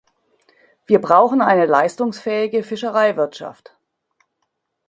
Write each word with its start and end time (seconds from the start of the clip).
Wir 0.87 0.99
brauchen 0.99 1.43
eine 1.43 1.67
leistungsfähige 1.67 2.63
Fischereiwirtschaft. 2.63 3.77